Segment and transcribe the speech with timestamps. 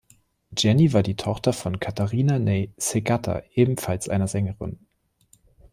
[0.57, 4.79] Jenny war die Tochter von Katharina Ney-Segatta, ebenfalls einer Sängerin.